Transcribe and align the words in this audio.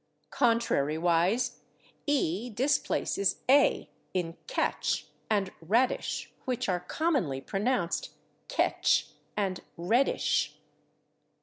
Contrariwise, 0.31 1.59
/e/ 2.07 2.55
displaces 2.55 3.43
/a/ 3.47 3.89
in 4.15 4.35
/catch/ 4.47 5.03
and 5.29 5.51
/radish/, 5.63 6.29
which 6.45 6.67
are 6.67 6.79
commonly 6.79 7.39
pronounced 7.39 8.09
/ketch/ 8.49 9.11
and 9.37 9.59
/reddish 9.77 10.53